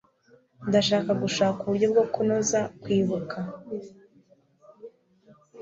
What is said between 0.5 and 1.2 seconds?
Ndashaka